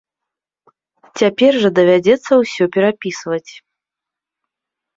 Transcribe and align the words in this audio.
Цяпер 1.21 1.51
жа 1.67 1.71
давядзецца 1.81 2.31
ўсё 2.41 2.63
перапісваць. 2.79 3.51